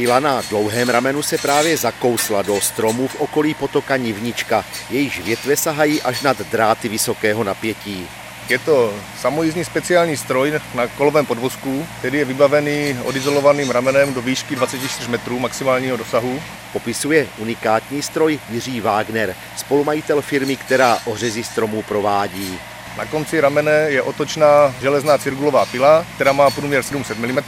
Pila 0.00 0.20
na 0.20 0.42
dlouhém 0.50 0.88
ramenu 0.88 1.22
se 1.22 1.38
právě 1.38 1.76
zakousla 1.76 2.42
do 2.42 2.60
stromů 2.60 3.08
v 3.08 3.20
okolí 3.20 3.54
potoka 3.54 3.96
Nivnička. 3.96 4.64
Jejíž 4.90 5.20
větve 5.20 5.56
sahají 5.56 6.02
až 6.02 6.22
nad 6.22 6.40
dráty 6.40 6.88
vysokého 6.88 7.44
napětí. 7.44 8.08
Je 8.48 8.58
to 8.58 8.94
samojízdní 9.20 9.64
speciální 9.64 10.16
stroj 10.16 10.60
na 10.74 10.86
kolovém 10.86 11.26
podvozku, 11.26 11.86
který 11.98 12.18
je 12.18 12.24
vybavený 12.24 12.98
odizolovaným 13.04 13.70
ramenem 13.70 14.14
do 14.14 14.22
výšky 14.22 14.56
24 14.56 15.10
metrů 15.10 15.38
maximálního 15.38 15.96
dosahu. 15.96 16.42
Popisuje 16.72 17.26
unikátní 17.38 18.02
stroj 18.02 18.40
Jiří 18.50 18.80
Wagner, 18.80 19.34
spolumajitel 19.56 20.22
firmy, 20.22 20.56
která 20.56 20.98
ořezi 21.04 21.44
stromů 21.44 21.82
provádí. 21.82 22.58
Na 22.98 23.06
konci 23.06 23.40
ramene 23.40 23.72
je 23.88 24.02
otočná 24.02 24.74
železná 24.80 25.18
cirkulová 25.18 25.66
pila, 25.66 26.06
která 26.14 26.32
má 26.32 26.50
průměr 26.50 26.82
700 26.82 27.18
mm 27.18 27.38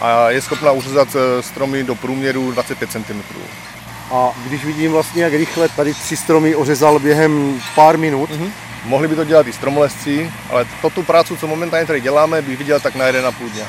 a 0.00 0.30
je 0.30 0.42
schopná 0.42 0.72
uřezat 0.72 1.08
eh, 1.16 1.42
stromy 1.42 1.84
do 1.84 1.94
průměru 1.94 2.52
25 2.52 2.90
cm. 2.90 3.22
A 4.10 4.30
když 4.46 4.64
vidím 4.64 4.92
vlastně, 4.92 5.22
jak 5.22 5.32
rychle 5.32 5.68
tady 5.68 5.94
tři 5.94 6.16
stromy 6.16 6.54
ořezal 6.54 6.98
během 6.98 7.60
pár 7.74 7.98
minut, 7.98 8.30
mm-hmm. 8.30 8.50
Mohli 8.84 9.08
by 9.08 9.16
to 9.16 9.24
dělat 9.24 9.46
i 9.46 9.52
stromolesci, 9.52 10.32
ale 10.50 10.66
to 10.82 10.90
tu 10.90 11.02
práci, 11.02 11.36
co 11.36 11.46
momentálně 11.46 11.86
tady 11.86 12.00
děláme, 12.00 12.42
bych 12.42 12.58
viděl 12.58 12.80
tak 12.80 12.94
na 12.94 13.06
jeden 13.06 13.26
a 13.26 13.32
půl 13.32 13.48
dня. 13.48 13.66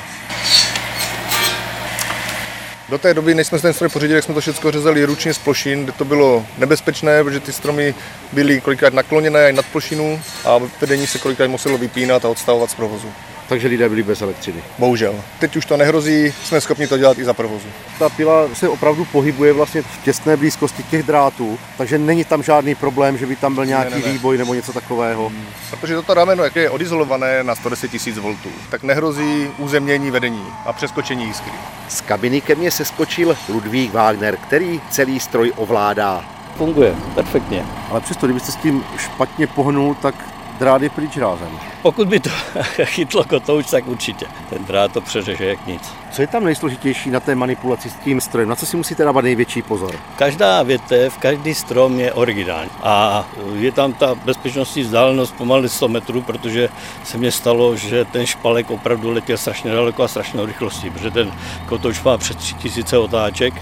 Do 2.89 2.97
té 2.97 3.13
doby, 3.13 3.35
než 3.35 3.47
jsme 3.47 3.59
ten 3.59 3.73
stroj 3.73 3.89
pořídili, 3.89 4.15
jak 4.17 4.23
jsme 4.23 4.33
to 4.33 4.41
všechno 4.41 4.71
řezali 4.71 5.05
ručně 5.05 5.33
z 5.33 5.37
plošin, 5.37 5.83
kde 5.83 5.91
to 5.91 6.05
bylo 6.05 6.45
nebezpečné, 6.57 7.23
protože 7.23 7.39
ty 7.39 7.53
stromy 7.53 7.95
byly 8.31 8.61
kolikrát 8.61 8.93
nakloněné 8.93 9.49
i 9.49 9.53
nad 9.53 9.65
plošinu 9.65 10.21
a 10.45 10.59
vedení 10.81 11.07
se 11.07 11.19
kolikrát 11.19 11.47
muselo 11.47 11.77
vypínat 11.77 12.25
a 12.25 12.29
odstavovat 12.29 12.71
z 12.71 12.75
provozu 12.75 13.13
takže 13.49 13.67
lidé 13.67 13.89
byli 13.89 14.03
bez 14.03 14.21
elektřiny. 14.21 14.63
Bohužel. 14.77 15.15
Teď 15.39 15.55
už 15.55 15.65
to 15.65 15.77
nehrozí, 15.77 16.33
jsme 16.43 16.61
schopni 16.61 16.87
to 16.87 16.97
dělat 16.97 17.17
i 17.17 17.23
za 17.23 17.33
provozu. 17.33 17.67
Ta 17.99 18.09
pila 18.09 18.47
se 18.53 18.69
opravdu 18.69 19.05
pohybuje 19.05 19.53
vlastně 19.53 19.81
v 19.81 20.03
těsné 20.03 20.37
blízkosti 20.37 20.83
těch 20.83 21.03
drátů, 21.03 21.59
takže 21.77 21.97
není 21.97 22.25
tam 22.25 22.43
žádný 22.43 22.75
problém, 22.75 23.17
že 23.17 23.25
by 23.25 23.35
tam 23.35 23.55
byl 23.55 23.65
nějaký 23.65 23.93
ne, 23.93 23.99
ne, 23.99 24.05
ne. 24.05 24.11
výboj 24.11 24.37
nebo 24.37 24.53
něco 24.53 24.73
takového. 24.73 25.29
Hmm. 25.29 25.45
Protože 25.79 25.95
toto 25.95 26.13
rameno, 26.13 26.43
jak 26.43 26.55
je 26.55 26.69
odizolované 26.69 27.43
na 27.43 27.55
110 27.55 27.91
000 28.15 28.31
V, 28.31 28.71
tak 28.71 28.83
nehrozí 28.83 29.47
uzemnění 29.57 30.11
vedení 30.11 30.45
a 30.65 30.73
přeskočení 30.73 31.25
jiskry. 31.25 31.51
Z 31.87 32.01
kabiny 32.01 32.41
ke 32.41 32.55
mně 32.55 32.71
se 32.71 32.85
skočil 32.85 33.37
Ludvík 33.49 33.93
Wagner, 33.93 34.37
který 34.37 34.81
celý 34.89 35.19
stroj 35.19 35.51
ovládá. 35.55 36.25
Funguje 36.57 36.95
perfektně. 37.15 37.65
Ale 37.89 38.01
přesto, 38.01 38.27
kdybyste 38.27 38.51
s 38.51 38.55
tím 38.55 38.83
špatně 38.97 39.47
pohnul, 39.47 39.95
tak 40.01 40.15
drát 40.59 40.81
je 40.81 40.89
pryč 40.89 41.17
rázem. 41.17 41.59
Pokud 41.81 42.07
by 42.07 42.19
to 42.19 42.29
chytlo 42.83 43.23
kotouč, 43.23 43.69
tak 43.69 43.87
určitě. 43.87 44.25
Ten 44.49 44.65
drát 44.65 44.91
to 44.91 45.01
přeřeže 45.01 45.45
jak 45.45 45.67
nic. 45.67 45.91
Co 46.11 46.21
je 46.21 46.27
tam 46.27 46.43
nejsložitější 46.43 47.09
na 47.09 47.19
té 47.19 47.35
manipulaci 47.35 47.89
s 47.89 47.93
tím 47.93 48.21
strojem? 48.21 48.49
Na 48.49 48.55
co 48.55 48.65
si 48.65 48.77
musíte 48.77 49.03
dávat 49.03 49.21
největší 49.21 49.61
pozor? 49.61 49.95
Každá 50.15 50.63
větev, 50.63 51.17
každý 51.17 51.53
strom 51.53 51.99
je 51.99 52.13
originální. 52.13 52.69
A 52.83 53.25
je 53.55 53.71
tam 53.71 53.93
ta 53.93 54.15
bezpečnostní 54.15 54.81
vzdálenost 54.81 55.35
pomalu 55.35 55.69
100 55.69 55.87
metrů, 55.87 56.21
protože 56.21 56.69
se 57.03 57.17
mně 57.17 57.31
stalo, 57.31 57.75
že 57.75 58.05
ten 58.05 58.25
špalek 58.25 58.71
opravdu 58.71 59.11
letěl 59.11 59.37
strašně 59.37 59.71
daleko 59.71 60.03
a 60.03 60.07
strašnou 60.07 60.45
rychlostí, 60.45 60.89
protože 60.89 61.11
ten 61.11 61.31
kotouč 61.65 62.03
má 62.03 62.17
přes 62.17 62.35
3000 62.35 62.97
otáček 62.97 63.53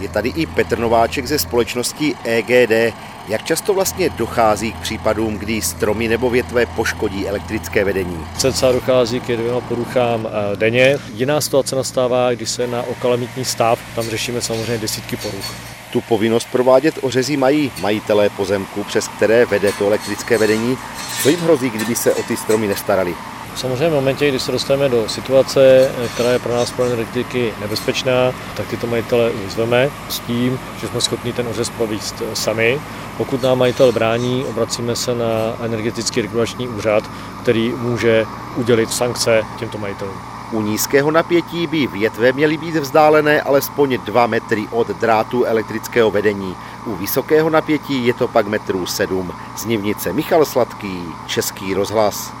je 0.00 0.08
tady 0.08 0.28
i 0.28 0.46
Petr 0.46 0.78
Nováček 0.78 1.26
ze 1.26 1.38
společnosti 1.38 2.14
EGD. 2.24 2.94
Jak 3.28 3.44
často 3.44 3.74
vlastně 3.74 4.10
dochází 4.10 4.72
k 4.72 4.80
případům, 4.80 5.38
kdy 5.38 5.62
stromy 5.62 6.08
nebo 6.08 6.30
větve 6.30 6.66
poškodí 6.66 7.28
elektrické 7.28 7.84
vedení? 7.84 8.26
Cca 8.38 8.72
dochází 8.72 9.20
k 9.20 9.26
dvěma 9.36 9.60
poruchám 9.60 10.26
eh, 10.26 10.56
denně. 10.56 10.98
Jiná 11.14 11.40
situace 11.40 11.76
nastává, 11.76 12.34
když 12.34 12.50
se 12.50 12.66
na 12.66 12.82
okalamitní 12.82 13.44
stav, 13.44 13.78
tam 13.94 14.04
řešíme 14.04 14.40
samozřejmě 14.40 14.78
desítky 14.78 15.16
poruch. 15.16 15.54
Tu 15.92 16.00
povinnost 16.00 16.48
provádět 16.52 16.98
ořezí 17.02 17.36
mají 17.36 17.72
majitelé 17.80 18.30
pozemku, 18.30 18.84
přes 18.84 19.08
které 19.08 19.46
vede 19.46 19.72
to 19.72 19.86
elektrické 19.86 20.38
vedení. 20.38 20.78
Co 21.22 21.28
jim 21.28 21.40
hrozí, 21.40 21.70
kdyby 21.70 21.94
se 21.94 22.14
o 22.14 22.22
ty 22.22 22.36
stromy 22.36 22.66
nestarali? 22.66 23.14
Samozřejmě 23.56 23.88
v 23.88 23.92
momentě, 23.92 24.28
kdy 24.28 24.40
se 24.40 24.52
dostaneme 24.52 24.88
do 24.88 25.08
situace, 25.08 25.90
která 26.14 26.30
je 26.30 26.38
pro 26.38 26.52
nás 26.52 26.70
pro 26.70 26.84
energetiky 26.84 27.54
nebezpečná, 27.60 28.32
tak 28.56 28.66
tyto 28.68 28.86
majitele 28.86 29.30
vyzveme 29.30 29.90
s 30.08 30.18
tím, 30.18 30.58
že 30.80 30.88
jsme 30.88 31.00
schopni 31.00 31.32
ten 31.32 31.48
ořez 31.48 31.70
provést 31.70 32.22
sami. 32.34 32.80
Pokud 33.16 33.42
nám 33.42 33.58
majitel 33.58 33.92
brání, 33.92 34.44
obracíme 34.44 34.96
se 34.96 35.14
na 35.14 35.56
energetický 35.60 36.22
regulační 36.22 36.68
úřad, 36.68 37.04
který 37.42 37.68
může 37.68 38.26
udělit 38.56 38.90
sankce 38.90 39.42
těmto 39.58 39.78
majitelům. 39.78 40.16
U 40.52 40.62
nízkého 40.62 41.10
napětí 41.10 41.66
by 41.66 41.86
větve 41.86 42.32
měly 42.32 42.56
být 42.56 42.76
vzdálené 42.76 43.42
alespoň 43.42 43.98
2 44.04 44.26
metry 44.26 44.68
od 44.70 44.88
drátu 44.88 45.44
elektrického 45.44 46.10
vedení. 46.10 46.56
U 46.86 46.94
vysokého 46.94 47.50
napětí 47.50 48.06
je 48.06 48.14
to 48.14 48.28
pak 48.28 48.46
metrů 48.46 48.86
7. 48.86 49.32
Z 49.56 49.64
Nivnice 49.64 50.12
Michal 50.12 50.44
Sladký, 50.44 51.02
Český 51.26 51.74
rozhlas. 51.74 52.36